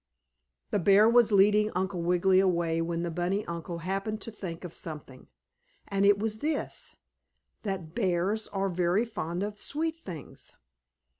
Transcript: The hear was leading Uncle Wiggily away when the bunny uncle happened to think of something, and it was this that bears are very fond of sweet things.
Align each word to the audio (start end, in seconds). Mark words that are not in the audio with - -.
The 0.71 0.81
hear 0.83 1.07
was 1.07 1.31
leading 1.31 1.69
Uncle 1.75 2.01
Wiggily 2.01 2.39
away 2.39 2.81
when 2.81 3.03
the 3.03 3.11
bunny 3.11 3.45
uncle 3.45 3.77
happened 3.85 4.19
to 4.21 4.31
think 4.31 4.63
of 4.63 4.73
something, 4.73 5.27
and 5.87 6.07
it 6.07 6.17
was 6.17 6.39
this 6.39 6.95
that 7.61 7.93
bears 7.93 8.47
are 8.47 8.67
very 8.69 9.05
fond 9.05 9.43
of 9.43 9.59
sweet 9.59 9.95
things. 9.97 10.57